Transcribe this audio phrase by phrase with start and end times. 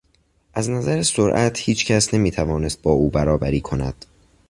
[0.53, 4.05] از نظر سرعت هیچ کس نمیتوانست با او برابری کند.